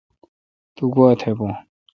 [0.75, 1.49] تو گوا تھ بھو۔